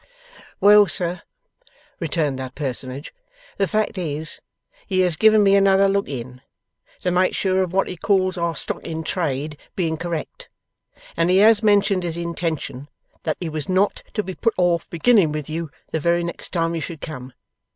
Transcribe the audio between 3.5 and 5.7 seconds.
'the fact is, he has given me